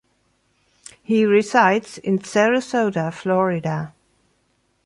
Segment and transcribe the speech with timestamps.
[1.03, 3.93] He resides in Sarasota, Florida.